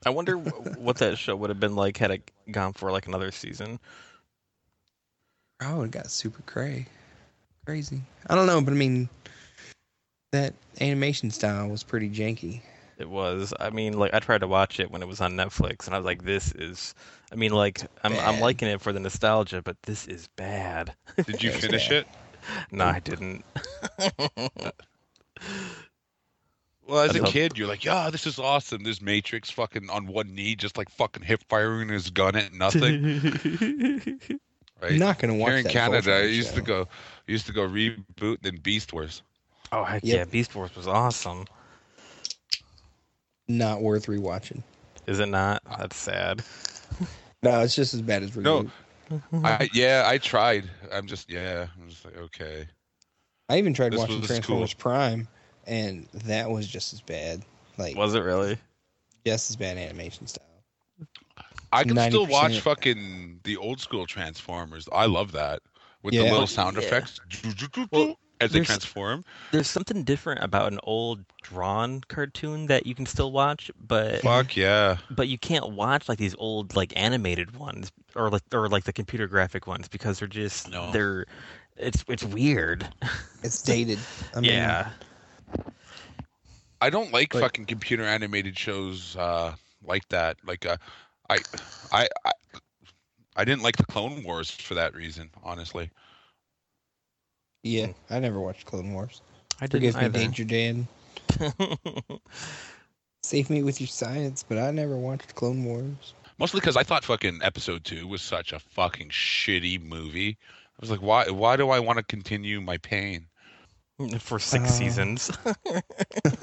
[0.04, 3.30] I wonder what that show would have been like had it gone for like another
[3.30, 3.78] season.
[5.62, 6.86] Oh, it got super cray.
[7.66, 8.02] Crazy.
[8.26, 9.08] I don't know, but I mean,
[10.32, 12.62] that animation style was pretty janky.
[12.98, 13.54] It was.
[13.60, 15.98] I mean, like I tried to watch it when it was on Netflix, and I
[15.98, 16.94] was like, "This is."
[17.32, 20.94] I mean, like I'm I'm liking it for the nostalgia, but this is bad.
[21.26, 21.98] Did you finish bad.
[21.98, 22.06] it?
[22.72, 23.44] no, I didn't.
[27.02, 28.82] Well, as a kid, you're like, yeah, this is awesome.
[28.84, 34.20] This Matrix fucking on one knee, just like fucking hip firing his gun at nothing.
[34.82, 34.94] Right?
[34.94, 36.62] I'm not gonna watch Here in that Canada, I bullshit used to show.
[36.64, 36.88] go,
[37.28, 39.22] used to go reboot, then Beast Wars.
[39.70, 40.16] oh heck Yep.
[40.16, 41.44] yeah, Beast Wars was awesome.
[43.46, 44.64] Not worth rewatching.
[45.06, 45.62] Is it not?
[45.78, 46.42] That's sad.
[47.44, 48.70] No, it's just as bad as No.
[49.10, 49.44] Reboot.
[49.44, 50.68] I yeah, I tried.
[50.92, 52.66] I'm just yeah, I'm just like okay.
[53.48, 54.80] I even tried This watching Transformers cool.
[54.80, 55.28] Prime,
[55.66, 57.42] and that was just as bad.
[57.78, 58.58] Like Was it really?
[59.24, 60.46] just as bad animation style.
[61.72, 64.88] I can still watch fucking the old school Transformers.
[64.92, 65.60] I love that
[66.02, 66.82] with the little sound Yeah.
[66.82, 67.20] effects
[67.90, 69.24] Well, as they transform.
[69.52, 74.56] There's something different about an old drawn cartoon that you can still watch, but Fuck
[74.56, 74.98] yeah!
[75.10, 78.92] but you can't watch like these old like animated ones or like or like the
[78.92, 80.90] computer graphic ones because they're just No.
[80.90, 81.24] they're
[81.76, 82.86] it's it's weird.
[83.42, 83.98] It's dated.
[84.34, 84.90] I mean, yeah.
[86.80, 90.36] I don't like Like- fucking computer animated shows uh, like that.
[90.44, 90.76] Like, uh,
[91.30, 91.38] I,
[91.92, 92.32] I, I,
[93.36, 95.30] I didn't like the Clone Wars for that reason.
[95.44, 95.90] Honestly,
[97.62, 99.22] Yeah, I never watched Clone Wars.
[99.60, 100.18] I didn't Forgive me, either.
[100.18, 100.88] Danger Dan.
[103.22, 106.14] Save me with your science, but I never watched Clone Wars.
[106.38, 110.36] mostly because I thought fucking Episode Two was such a fucking shitty movie.
[110.40, 111.30] I was like, why?
[111.30, 113.26] Why do I want to continue my pain?
[114.18, 115.30] For six Uh, seasons.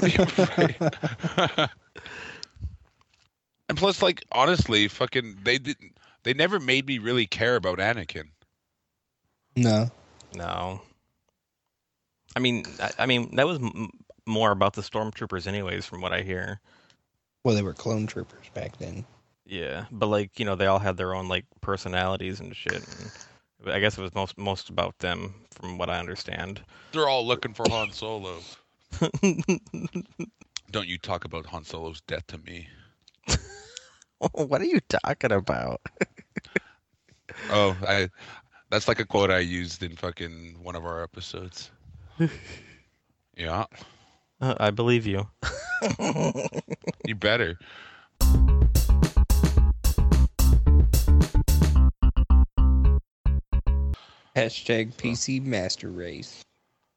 [3.70, 5.98] and plus, like, honestly, fucking, they didn't.
[6.24, 8.30] They never made me really care about Anakin.
[9.56, 9.90] No.
[10.36, 10.82] No.
[12.36, 13.90] I mean, I, I mean that was m-
[14.26, 16.60] more about the stormtroopers, anyways, from what I hear.
[17.44, 19.06] Well, they were clone troopers back then.
[19.46, 22.76] Yeah, but like you know, they all had their own like personalities and shit.
[22.76, 23.12] And
[23.68, 26.62] I guess it was most most about them, from what I understand.
[26.92, 28.40] They're all looking for Han Solo.
[30.72, 32.68] Don't you talk about Han Solo's death to me?
[34.34, 35.82] what are you talking about?
[37.52, 38.10] Oh, I.
[38.72, 41.72] That's like a quote I used in fucking one of our episodes.
[43.38, 43.66] yeah,
[44.42, 45.28] Uh, I believe you.
[47.06, 47.58] you better.
[54.36, 56.44] Hashtag PC Master Race.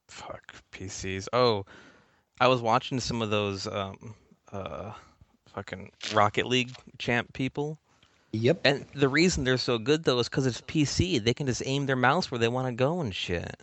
[0.09, 1.29] Fuck PCs.
[1.33, 1.64] Oh,
[2.40, 4.14] I was watching some of those um
[4.53, 4.92] uh
[5.55, 7.79] fucking Rocket League champ people.
[8.33, 8.61] Yep.
[8.64, 11.23] And the reason they're so good though is because it's PC.
[11.23, 13.61] They can just aim their mouse where they want to go and shit.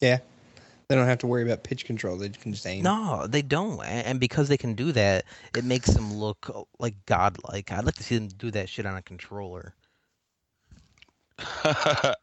[0.00, 0.18] Yeah.
[0.88, 2.16] They don't have to worry about pitch control.
[2.16, 2.82] They can just aim.
[2.82, 3.84] No, they don't.
[3.84, 7.70] And because they can do that, it makes them look like godlike.
[7.70, 9.74] I'd like to see them do that shit on a controller.
[11.64, 12.14] uh,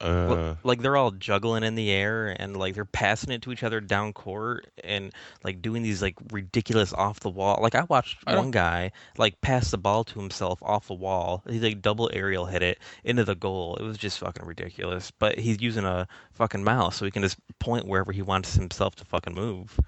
[0.00, 3.62] Look, like they're all juggling in the air and like they're passing it to each
[3.62, 5.12] other down court and
[5.44, 7.58] like doing these like ridiculous off the wall.
[7.60, 11.42] Like I watched I one guy like pass the ball to himself off the wall.
[11.48, 13.76] He like double aerial hit it into the goal.
[13.76, 15.10] It was just fucking ridiculous.
[15.10, 18.96] But he's using a fucking mouse so he can just point wherever he wants himself
[18.96, 19.78] to fucking move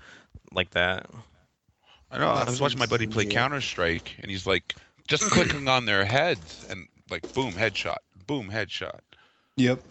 [0.53, 1.07] like that.
[2.11, 2.29] I know.
[2.29, 3.27] I was watching my buddy play.
[3.27, 4.75] Counter Strike, and he's like
[5.07, 7.99] just clicking on their heads, and like boom, headshot,
[8.31, 9.01] boom, headshot.
[9.57, 9.83] Yep.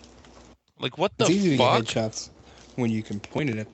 [0.80, 1.86] Like what the It's easy fuck?
[1.86, 2.30] to get headshots
[2.78, 3.68] when you can point it at.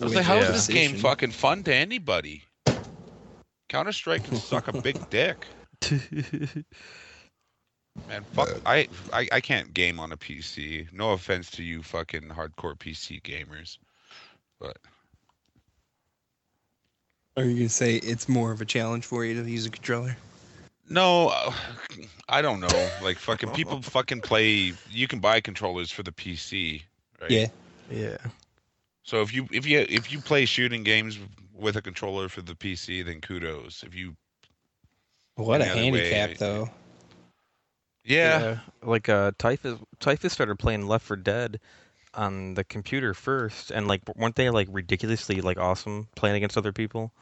[0.00, 2.42] I was like, how is this game fucking fun to anybody?
[3.68, 5.46] Counter Strike can suck a big dick,
[8.08, 8.24] man.
[8.34, 10.92] Fuck, I, I I can't game on a PC.
[10.92, 13.78] No offense to you, fucking hardcore PC gamers,
[14.58, 14.76] but
[17.36, 20.16] Are you gonna say it's more of a challenge for you to use a controller?
[20.88, 21.52] No, uh,
[22.28, 22.90] I don't know.
[23.00, 24.72] Like fucking people fucking play.
[24.90, 26.82] You can buy controllers for the PC,
[27.20, 27.30] right?
[27.30, 27.48] Yeah.
[27.90, 28.16] yeah.
[29.02, 31.18] So if you if you if you play shooting games
[31.54, 33.82] with a controller for the PC, then kudos.
[33.82, 34.16] If you
[35.36, 36.70] What a Any other way, handicap, I- though.
[38.04, 41.60] yeah, Like uh Typhus Typhus started playing Left 4 Dead
[42.14, 46.72] on the computer first and like weren't they like ridiculously like awesome playing against other
[46.72, 47.12] people?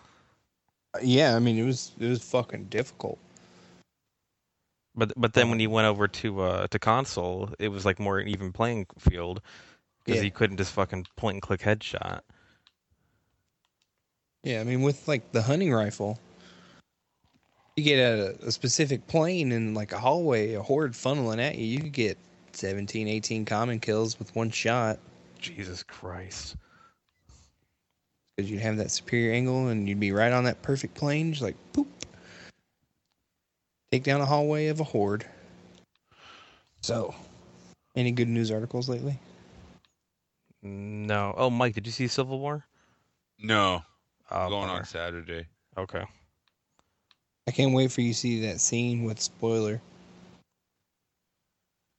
[1.02, 3.18] Yeah, I mean it was it was fucking difficult.
[4.96, 8.18] But but then when he went over to uh to console, it was like more
[8.18, 9.42] an even playing field
[10.04, 10.24] because Yeah.
[10.24, 12.20] he couldn't just fucking point and click headshot.
[14.42, 16.18] Yeah, I mean with like the hunting rifle,
[17.76, 21.56] you get at a, a specific plane in like a hallway, a horde funneling at
[21.56, 22.18] you, you could get
[22.52, 24.98] 17, 18 common kills with one shot
[25.38, 26.56] Jesus Christ.
[28.36, 31.42] because you'd have that superior angle and you'd be right on that perfect plane, just
[31.42, 31.88] like poop.
[33.92, 35.24] Take down a hallway of a horde.
[36.82, 37.14] So,
[37.94, 39.18] any good news articles lately?
[40.62, 41.34] No.
[41.36, 42.64] Oh, Mike, did you see Civil War?
[43.38, 43.82] no,
[44.30, 44.80] Oh, going bummer.
[44.80, 45.46] on Saturday.
[45.78, 46.02] Okay.
[47.46, 49.80] I can't wait for you to see that scene with spoiler.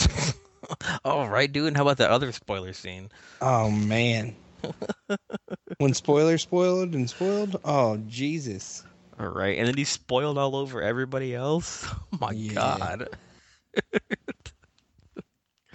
[1.04, 1.66] All right, dude.
[1.68, 3.10] And how about that other spoiler scene?
[3.40, 4.36] Oh man.
[5.78, 8.84] when spoiler spoiled and spoiled, oh Jesus.
[9.18, 11.86] All right, and then he spoiled all over everybody else.
[12.12, 12.52] Oh my Yeah.
[12.54, 13.08] god.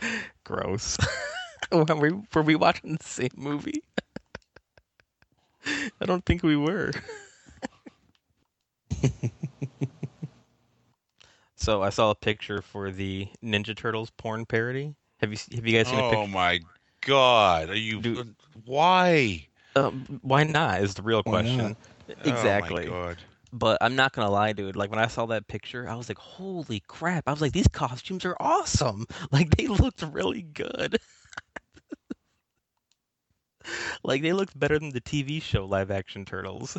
[0.44, 0.98] Gross.
[1.72, 3.84] were, we, were we watching the same movie?
[6.02, 6.92] I don't think we were.
[11.56, 14.96] so I saw a picture for the Ninja Turtles porn parody.
[15.20, 16.28] Have you have you guys seen a Oh picture?
[16.28, 16.60] my
[17.02, 17.70] god!
[17.70, 18.02] Are you?
[18.02, 18.36] Dude.
[18.66, 19.48] Why?
[19.76, 20.82] Um, why not?
[20.82, 21.76] Is the real Why question.
[22.26, 22.86] Oh my Exactly.
[22.86, 23.18] god.
[23.54, 24.76] But I'm not gonna lie, dude.
[24.76, 27.68] Like when I saw that picture, I was like, "Holy crap!" I was like, "These
[27.70, 29.06] costumes are awesome!
[29.32, 30.98] Like they looked really good.
[34.04, 36.78] like they looked better than the TV show live action turtles."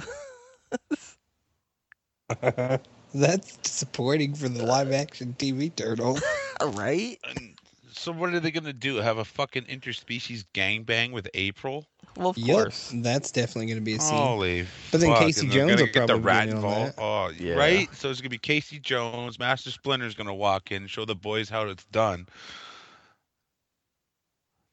[3.15, 6.19] That's disappointing for the live action TV turtle.
[6.63, 7.19] right?
[7.25, 7.57] And
[7.92, 8.96] so what are they gonna do?
[8.96, 11.87] Have a fucking interspecies gangbang with April?
[12.16, 12.90] Well, of Yep, course.
[12.96, 14.14] that's definitely going to be a scene.
[14.18, 14.66] Holy!
[14.90, 16.94] But then fuck, Casey Jones will get the rat be in on involved.
[16.98, 17.55] Oh, Yeah.
[17.55, 17.88] right.
[17.94, 19.38] So it's gonna be Casey Jones.
[19.38, 22.26] Master Splinter's gonna walk in, show the boys how it's done.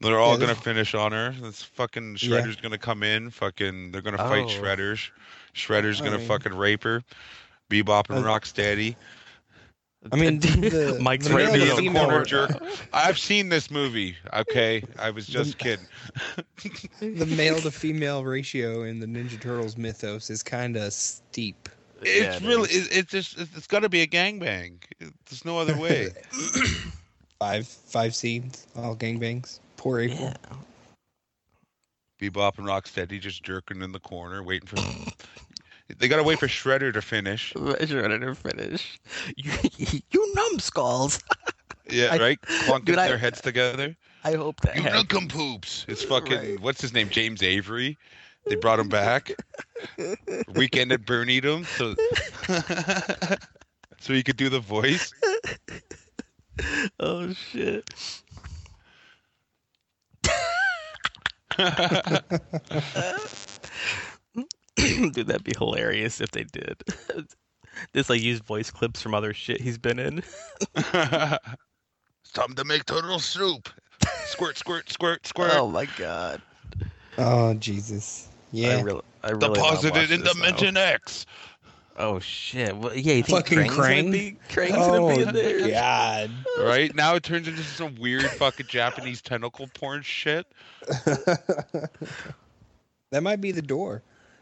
[0.01, 1.31] They're all Yeah, gonna finish on her.
[1.41, 2.29] This fucking Yeah.
[2.41, 3.29] Shredder's gonna come in.
[3.31, 4.47] Fucking, they're gonna fight Oh.
[4.49, 5.09] Shredders.
[5.53, 7.03] Shredder's I gonna mean- fucking rape her.
[7.69, 8.95] Bebop and Uh, Rocksteady.
[10.11, 12.51] I mean, the- Mike's the right male in to the corner jerk.
[12.93, 14.15] I've seen this movie.
[14.33, 15.85] Okay, I was just kidding.
[16.99, 21.67] the male to female ratio in the Ninja Turtles mythos is kind of steep.
[22.01, 22.87] It's it really, is.
[22.87, 24.75] it, it's just, it's, it's got to be a gangbang.
[24.99, 26.09] There's no other way.
[27.39, 29.59] Five five scenes, all gangbangs.
[29.77, 30.33] Poor April.
[30.33, 30.55] Yeah.
[32.19, 34.75] Bebop and Rocksteady just jerking in the corner, waiting for.
[35.97, 37.53] they gotta wait for Shredder to finish.
[37.55, 38.99] Shredder to finish.
[39.35, 39.51] You,
[40.11, 41.19] you numbskulls.
[41.91, 42.39] Yeah, right.
[42.41, 43.97] Clunking I- their heads together.
[44.23, 45.33] I hope that You happens.
[45.33, 45.85] poops.
[45.87, 46.37] It's fucking.
[46.37, 46.59] Right.
[46.59, 47.09] What's his name?
[47.09, 47.97] James Avery.
[48.45, 49.31] They brought him back.
[50.53, 51.95] Weekend at Bernie'd him, so
[53.99, 55.11] so he could do the voice.
[56.99, 57.89] Oh shit.
[65.11, 66.81] Dude, that'd be hilarious if they did.
[67.93, 70.23] Just like use voice clips from other shit he's been in.
[70.75, 70.91] it's
[72.33, 73.69] time to make turtle soup.
[74.25, 75.51] Squirt, squirt, squirt, squirt.
[75.53, 76.41] Oh my god.
[77.17, 78.29] Oh Jesus.
[78.51, 78.77] Yeah.
[78.77, 80.45] I really, I really Deposited in this now.
[80.45, 81.25] Dimension X.
[81.97, 82.75] Oh shit.
[82.75, 84.11] Well, yeah, you think Fucking Krang's gonna Krang?
[84.11, 85.65] be Krang's gonna oh, be in there?
[85.65, 86.31] Oh God.
[86.59, 90.47] Right now, it turns into some weird fucking Japanese tentacle porn shit.
[90.87, 91.89] that
[93.21, 94.01] might be the door.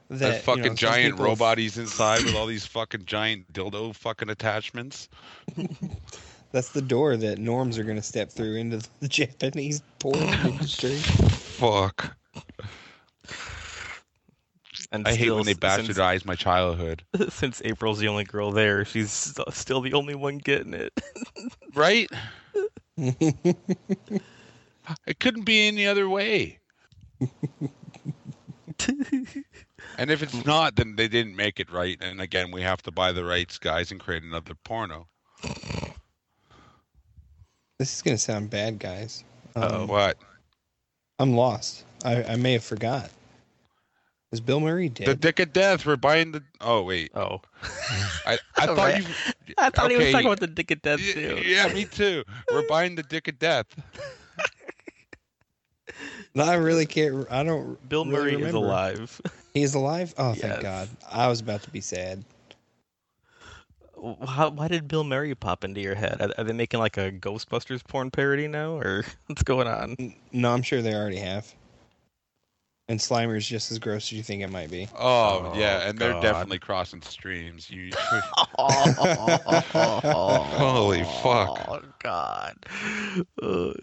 [0.10, 3.94] That That fucking you know, giant people- roboties inside with all these fucking giant dildo
[3.96, 5.10] fucking attachments.
[6.54, 10.96] That's the door that norms are going to step through into the Japanese porn industry.
[10.96, 12.16] Fuck.
[14.94, 17.04] And I hate when they since- bastardize my childhood.
[17.30, 20.94] Since April's the only girl there, she's st- still the only one getting it.
[21.76, 22.10] Right?
[22.96, 24.24] It
[25.20, 26.60] couldn't be any other way.
[29.98, 31.98] And if it's not, then they didn't make it right.
[32.00, 35.08] And again, we have to buy the rights, guys, and create another porno.
[37.80, 39.24] This is going to sound bad, guys.
[39.56, 40.18] Um, What?
[41.20, 41.84] I'm lost.
[42.06, 43.10] I, I may have forgot.
[44.32, 45.08] Is Bill Murray dead?
[45.08, 45.86] The Dick of Death.
[45.86, 46.44] We're buying the.
[46.60, 47.42] Oh wait, oh,
[48.26, 49.02] I, I thought Right.
[49.02, 49.08] you.
[49.58, 51.42] I thought he was talking about the Dick of Death too.
[51.46, 52.24] Yeah, me too.
[52.52, 53.68] We're buying the Dick of Death.
[56.36, 57.26] no, I really can't.
[57.32, 57.78] I don't.
[57.88, 59.22] Bill really Murray is alive.
[59.54, 60.14] He's alive.
[60.18, 60.90] Oh, thank God.
[61.12, 62.24] I was about to be sad.
[64.28, 66.22] How, why did Bill Murray pop into your head?
[66.22, 70.14] Are, are they making like a Ghostbusters porn parody now, or what's going on?
[70.32, 71.52] No, I'm sure they already have.
[72.90, 74.88] And Slimer's just as gross as you think it might be.
[74.98, 77.70] Oh, Oh, yeah, and they're definitely crossing streams.
[77.70, 77.92] You.
[78.58, 81.68] Holy fuck.
[81.68, 82.66] Oh God!
[83.42, 83.74] Oh,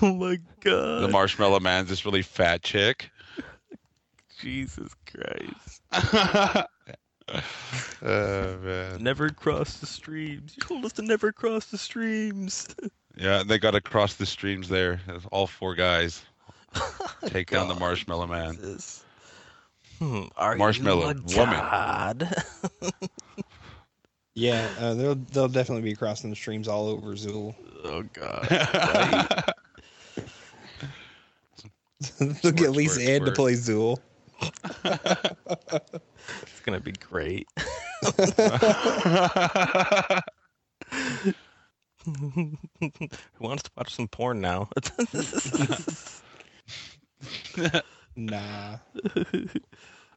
[0.00, 1.02] oh my God!
[1.02, 3.10] the Marshmallow Man's this really fat chick.
[4.38, 5.82] Jesus Christ!
[8.02, 9.02] oh man.
[9.02, 10.54] Never cross the streams.
[10.56, 12.68] You told us to never cross the streams.
[13.18, 15.00] Yeah, they got to cross the streams there.
[15.32, 16.22] All four guys
[17.28, 18.56] take down the Marshmallow Man.
[18.56, 19.04] Jesus.
[19.98, 21.58] Hmm, are Marshmallow you a woman.
[21.58, 22.34] god?
[24.34, 27.54] Yeah, uh, they'll they'll definitely be crossing the streams all over Zuul.
[27.84, 28.46] oh God!
[32.18, 33.98] They'll get Squirt, Lisa squirt, Ann to play Zuul.
[36.42, 37.48] It's gonna be great.
[42.04, 42.56] Who
[43.40, 44.68] wants to watch some porn now?
[48.18, 48.78] Nah.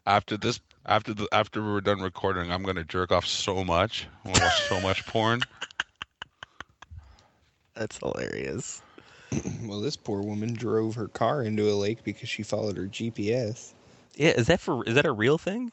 [0.05, 4.07] after this, after the after we're done recording, I'm gonna jerk off so much.
[4.23, 5.41] I'm gonna watch so much porn.
[7.75, 8.81] That's hilarious.
[9.63, 13.73] Well, this poor woman drove her car into a lake because she followed her GPS.
[14.15, 14.83] Yeah, is that for?
[14.85, 15.71] Is that a real thing?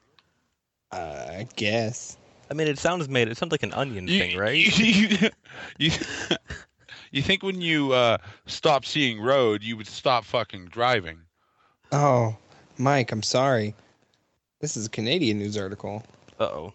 [0.92, 2.16] Uh, I guess.
[2.51, 3.29] I mean, it sounds made.
[3.29, 4.57] It sounds like an onion You- thing, right?
[5.79, 5.90] You, you,
[7.11, 11.18] you think when you uh, stop seeing road, you would stop fucking driving?
[11.92, 12.37] Oh,
[12.79, 13.75] Mike, I'm sorry.
[14.61, 16.05] This is a Canadian news article.
[16.38, 16.72] Uh oh.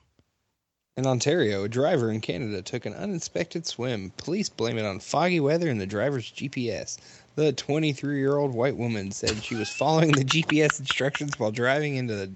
[0.98, 4.12] In Ontario, a driver in Canada took an uninspected swim.
[4.18, 6.98] Police blame it on foggy weather and the driver's GPS.
[7.36, 11.96] The 23 year old white woman said she was following the GPS instructions while driving
[11.96, 12.32] into the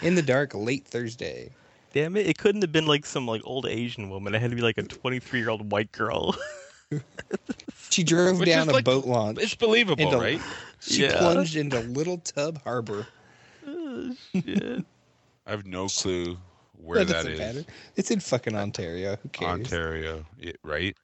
[0.00, 1.50] in the dark late Thursday.
[1.92, 2.26] Damn it!
[2.26, 4.34] It couldn't have been like some like old Asian woman.
[4.34, 6.34] It had to be like a 23 year old white girl.
[7.90, 9.38] She drove Which down a like- boat launch.
[9.40, 10.40] It's believable, Into- right?
[10.80, 11.18] She Yeah.
[11.18, 13.06] plunged into Little Tub Harbor.
[13.66, 14.84] oh, shit.
[15.46, 16.38] I have no clue
[16.80, 17.64] where that doesn't matter.
[17.96, 19.16] It's in fucking Ontario.
[19.22, 19.50] Who cares?
[19.50, 20.96] Ontario, yeah, right?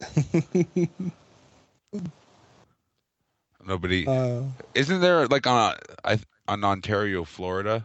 [3.66, 4.06] Nobody.
[4.06, 4.42] Uh,
[4.74, 7.84] Isn't there like on I on Ontario, Florida,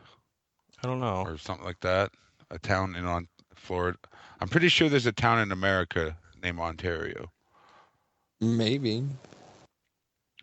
[0.84, 1.24] I don't know.
[1.26, 2.12] or something like that?
[2.52, 3.98] A town in on Florida.
[4.40, 7.32] I'm pretty sure there's a town in America named Ontario.
[8.40, 9.04] maybe.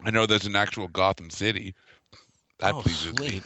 [0.03, 1.75] I know there's an actual Gotham City.
[2.59, 3.43] That oh, pleases me.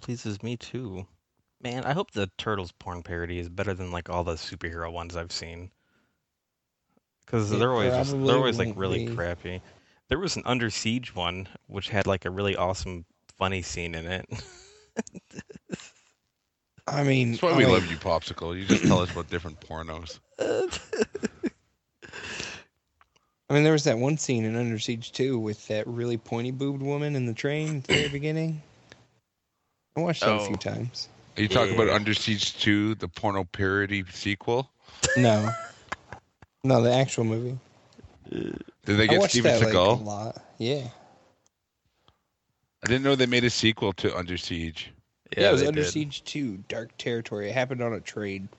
[0.00, 1.06] Pleases me too.
[1.60, 5.16] Man, I hope the Turtles porn parody is better than like all the superhero ones
[5.16, 5.70] I've seen.
[7.24, 9.14] Because It they're always just, they're always like really be.
[9.14, 9.60] crappy.
[10.08, 13.04] There was an Under Siege one which had like a really awesome
[13.38, 14.26] funny scene in it.
[16.86, 18.58] I mean, That's why I we mean, love you, Popsicle.
[18.58, 20.18] You just tell us about different pornos.
[23.48, 26.50] I mean, there was that one scene in Under Siege 2 with that really pointy
[26.50, 28.62] boobed woman in the train at the very beginning.
[29.96, 30.46] I watched that a Oh.
[30.46, 31.08] few times.
[31.40, 34.70] Are you talking about Under Siege 2, the porno parody sequel?
[35.16, 35.50] No.
[36.64, 37.58] no, the actual movie.
[38.28, 40.04] Did they get watched Steven that like, a Seagal?
[40.04, 40.44] lot.
[40.58, 40.86] Yeah.
[42.84, 44.92] I didn't know they made a sequel to Under Siege.
[45.34, 45.90] Yeah, it was Under did.
[45.90, 47.48] Siege 2, Dark Territory.
[47.48, 48.50] It happened on a train.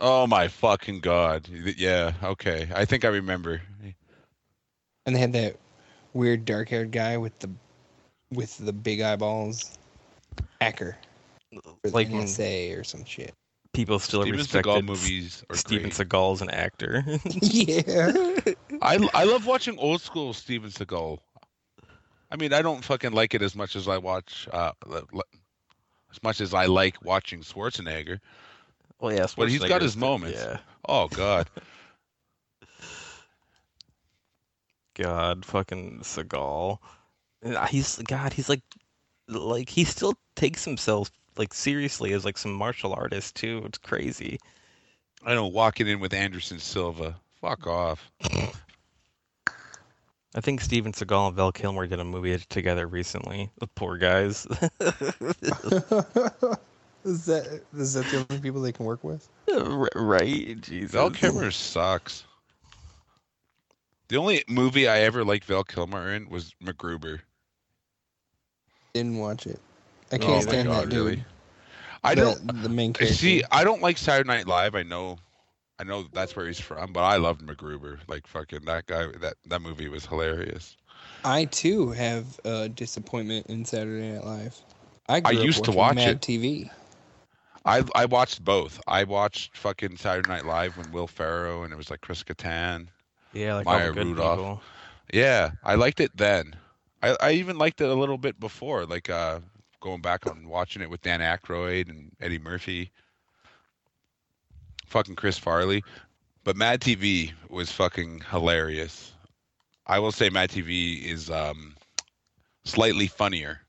[0.00, 1.46] Oh my fucking god!
[1.76, 2.68] Yeah, okay.
[2.74, 3.60] I think I remember.
[5.04, 5.56] And they had that
[6.14, 7.50] weird dark haired guy with the
[8.30, 9.78] with the big eyeballs.
[10.58, 10.96] Hacker.
[11.82, 13.34] For Like the when NSA or some shit.
[13.72, 16.08] people still Steven respected Seagal movies are Steven great.
[16.08, 17.04] Seagal as an actor.
[17.24, 18.12] yeah.
[18.82, 21.18] I I love watching old school Steven Seagal.
[22.30, 25.22] I mean, I don't fucking like it as much as I watch uh le- le-
[26.10, 28.18] as much as I like watching Schwarzenegger.
[29.00, 30.38] well, yeah, But he's got his moments.
[30.40, 30.58] Yeah.
[30.88, 31.48] Oh god.
[34.94, 36.78] God, fucking Seagal.
[37.70, 38.32] He's God.
[38.34, 38.62] He's like,
[39.28, 43.62] like he still takes himself like seriously as like some martial artist too.
[43.64, 44.38] It's crazy.
[45.24, 47.16] I know walking in with Anderson Silva.
[47.40, 48.10] Fuck off.
[50.34, 53.50] I think Steven Seagal and Val Kilmer did a movie together recently.
[53.58, 54.46] The poor guys.
[57.04, 59.28] is that is that the only people they can work with?
[59.94, 60.60] Right?
[60.60, 60.92] Jesus.
[60.92, 62.24] Val Kilmer sucks.
[64.08, 67.20] The only movie I ever liked Val Kilmer in was MacGruber.
[68.94, 69.60] Didn't watch it.
[70.12, 71.02] I Oh can't my stand God, that dude.
[71.06, 71.24] really?
[72.04, 73.14] I The- don't the main character.
[73.14, 73.42] see.
[73.50, 74.74] I don't like Saturday Night Live.
[74.74, 75.18] I know,
[75.78, 78.00] I know that's where he's from, but I loved MacGruber.
[78.08, 79.06] Like fucking that guy.
[79.20, 80.76] That that movie was hilarious.
[81.24, 84.60] I too have a disappointment in Saturday Night Live.
[85.08, 86.22] I, grew up used to watch Mad it.
[86.22, 86.70] TV.
[87.64, 88.80] I I watched both.
[88.86, 92.88] I watched fucking Saturday Night Live when Will Ferrell and it was like Chris Kattan.
[93.32, 94.36] Yeah, like all Maya the good Rudolph.
[94.38, 94.62] people.
[95.12, 96.56] Yeah, I liked it then.
[97.02, 99.40] I I even liked it a little bit before, like uh
[99.82, 102.92] going back and watching it with Dan Aykroyd and Eddie Murphy.
[104.86, 105.84] Fucking Chris Farley.
[106.44, 109.12] But Mad TV was fucking hilarious.
[109.86, 111.76] I will say Mad TV is um
[112.64, 113.60] slightly funnier.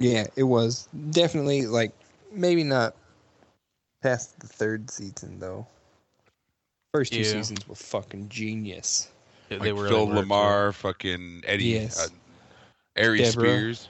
[0.00, 1.92] Yeah, it was definitely like
[2.32, 2.94] maybe not
[4.02, 5.66] past the third season though.
[6.92, 7.24] First two Yeah.
[7.24, 9.10] seasons were fucking genius.
[9.58, 10.56] They Like were Phil like, too.
[10.56, 11.96] Lamar, fucking Eddie, Yes.
[11.96, 12.08] uh,
[12.98, 13.24] Ari Deborah.
[13.24, 13.88] Spears,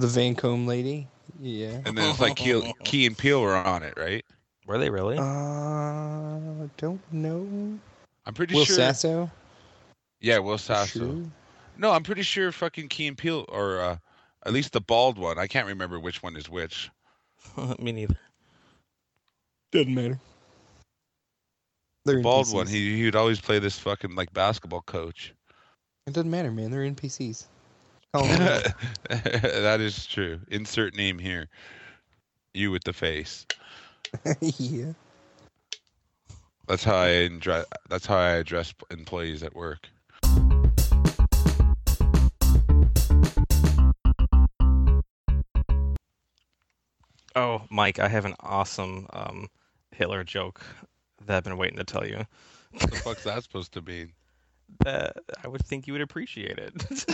[0.00, 1.06] The Vancome lady.
[1.40, 1.80] Yeah.
[1.84, 4.24] and then it's like Key, Key and Peele were on it, right?
[4.66, 5.18] Were they really?
[5.18, 7.78] Uh, I don't know.
[8.26, 8.76] I'm pretty Will sure.
[8.76, 9.30] Will Sasso.
[10.20, 10.98] Yeah, Will Sasso.
[10.98, 11.24] Sure.
[11.78, 13.96] No, I'm pretty sure fucking Key and Peele, or uh,
[14.46, 15.38] at least the bald one.
[15.38, 16.90] I can't remember which one is which.
[17.78, 18.16] Me neither.
[19.72, 20.18] Doesn't matter.
[22.04, 22.54] They're The bald NPCs.
[22.54, 22.66] one.
[22.66, 25.34] He he would always play this fucking like basketball coach.
[26.06, 26.70] It doesn't matter, man.
[26.70, 27.44] They're NPCs.
[28.12, 30.40] that is true.
[30.48, 31.48] Insert name here.
[32.52, 33.46] You with the face.
[34.40, 34.92] yeah.
[36.66, 37.66] That's how I address.
[37.88, 39.88] That's how I address employees at work.
[47.36, 49.48] Oh, Mike, I have an awesome um,
[49.92, 50.60] Hitler joke
[51.26, 52.26] that I've been waiting to tell you.
[52.72, 54.12] What the fuck's that supposed to mean?
[54.84, 56.72] That I would think you would appreciate it.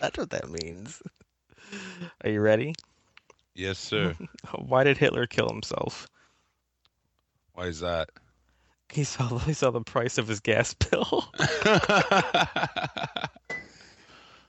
[0.00, 1.00] That's what that means.
[2.24, 2.74] Are you ready?
[3.54, 4.14] Yes, sir.
[4.58, 6.08] Why did Hitler kill himself?
[7.54, 8.10] Why is that?
[8.90, 11.24] He saw he saw the price of his gas bill.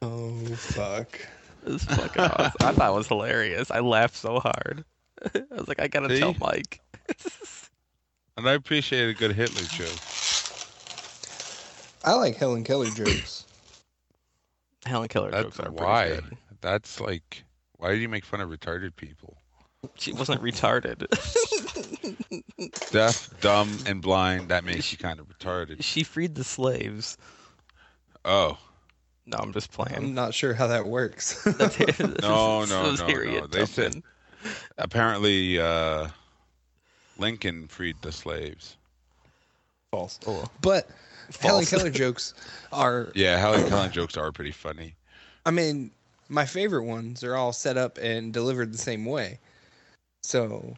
[0.02, 1.20] Oh fuck.
[1.66, 2.52] It's fucking awesome.
[2.60, 3.72] I thought it was hilarious.
[3.72, 4.84] I laughed so hard.
[5.34, 6.82] I was like, I gotta tell Mike.
[8.36, 10.13] and I appreciate a good Hitler joke.
[12.04, 13.46] I like Helen Keller jokes.
[14.86, 16.08] Helen Keller That's jokes are why.
[16.08, 16.38] pretty good.
[16.62, 17.44] That's like,
[17.78, 19.38] why do you make fun of retarded people?
[19.96, 21.06] She wasn't retarded.
[22.92, 24.50] Deaf, dumb, and blind.
[24.50, 25.78] That makes you kind of retarded.
[25.84, 27.18] she freed the slaves.
[28.26, 28.58] Oh,
[29.26, 29.94] No, I'm just playing.
[29.96, 30.16] I'm playing.
[30.16, 31.44] not sure how that works.
[31.58, 32.00] That's it.
[32.22, 33.48] No, no, no, no.
[33.48, 34.02] They said-
[34.78, 36.08] apparently uh,
[37.18, 38.78] Lincoln freed the slaves.
[39.92, 40.20] False.
[40.26, 40.90] Oh, But
[41.40, 42.34] Helen Keller jokes
[42.72, 44.96] are Yeah, Helen Keller jokes are pretty funny.
[45.46, 45.92] I mean,
[46.30, 49.40] my favorite ones are all set up and delivered the same way.
[50.24, 50.76] So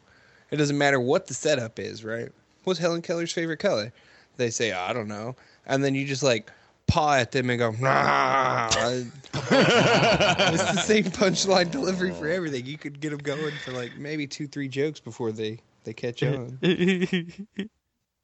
[0.51, 2.29] it doesn't matter what the setup is, right?
[2.63, 3.93] What's Helen Keller's favorite color?
[4.37, 5.35] They say, I don't know.
[5.65, 6.51] And then you just like
[6.87, 8.69] paw at them and go, nah.
[8.73, 12.65] it's the same punchline delivery for everything.
[12.65, 16.23] You could get them going for like maybe two, three jokes before they, they catch
[16.23, 16.59] on.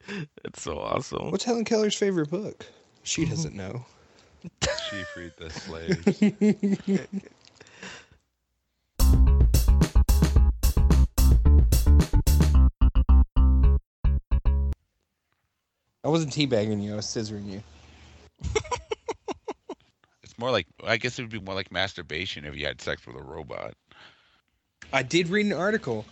[0.46, 1.32] it's so awesome.
[1.32, 2.66] What's Helen Keller's favorite book?
[3.04, 3.86] She doesn't know.
[4.90, 6.22] She freed the slaves.
[16.04, 17.62] I wasn't teabagging you, I was scissoring you.
[20.24, 23.06] It's more like, I guess it would be more like masturbation if you had sex
[23.06, 23.76] with a robot.
[24.92, 26.06] I did read an article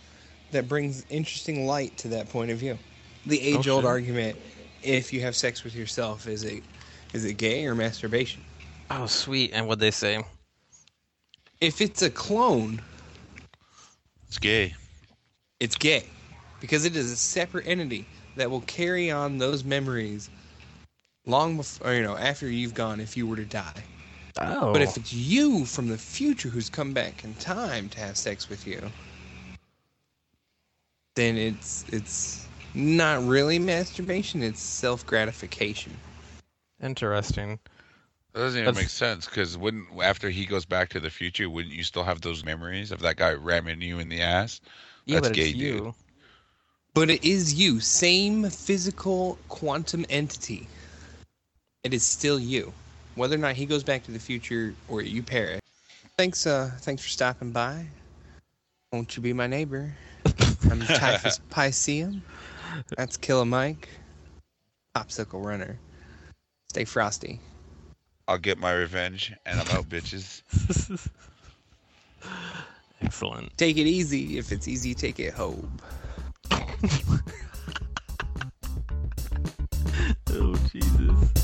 [0.52, 2.78] that brings interesting light to that point of view.
[3.26, 3.84] The age-old shit.
[3.84, 4.38] argument:
[4.82, 6.62] if you have sex with yourself, is it
[7.12, 8.42] is it gay or masturbation?
[8.90, 9.52] Oh, sweet.
[9.52, 10.24] And what'd they say?
[11.60, 12.80] If it's a clone,
[14.28, 14.74] It's gay.
[15.60, 16.04] it's gay
[16.60, 18.06] because it is a separate entity
[18.36, 20.30] that will carry on those memories
[21.26, 23.84] long before you know after you've gone if you were to die.
[24.40, 24.72] Oh.
[24.72, 28.48] But if it's you from the future who's come back in time to have sex
[28.48, 28.80] with you,
[31.16, 35.92] then it's it's not really masturbation, it's self gratification.
[36.82, 37.58] Interesting.
[38.32, 41.50] That doesn't even That's- make sense because wouldn't after he goes back to the future,
[41.50, 44.60] wouldn't you still have those memories of that guy ramming you in the ass?
[45.04, 45.74] Yeah, That's but gay, it's dude.
[45.84, 45.94] you.
[46.94, 50.68] But it is you, same physical quantum entity.
[51.84, 52.72] It is still you.
[53.14, 55.60] Whether or not he goes back to the future or you perish.
[56.16, 57.86] Thanks uh thanks for stopping by.
[58.92, 59.92] Won't you be my neighbor?
[60.70, 62.20] I'm Typhus Pisceum.
[62.96, 63.88] That's Killa Mike,
[64.94, 65.78] Popsicle Runner.
[66.68, 67.40] Stay frosty.
[68.28, 70.42] I'll get my revenge, and I'm out, bitches.
[73.02, 73.56] Excellent.
[73.56, 74.38] Take it easy.
[74.38, 75.78] If it's easy, take it home.
[80.30, 81.39] oh, Jesus.